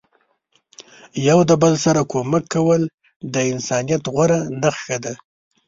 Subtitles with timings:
[1.27, 2.81] یو د بل سره کومک کول
[3.33, 5.13] د انسانیت غوره نخښه ده.